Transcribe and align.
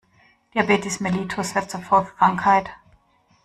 Diabetes 0.55 0.99
mellitus 0.99 1.53
wird 1.53 1.69
zur 1.69 1.81
Volkskrankheit. 1.83 2.71